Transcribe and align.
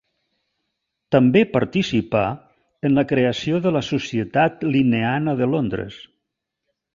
També 1.15 1.43
participà 1.51 2.23
en 2.89 2.95
la 3.01 3.03
creació 3.11 3.59
de 3.67 3.75
la 3.77 3.83
Societat 3.91 4.67
Linneana 4.77 5.37
de 5.43 5.51
Londres. 5.53 6.01